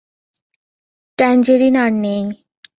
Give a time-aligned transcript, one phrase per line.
[1.19, 2.23] Tangerine আর নেই।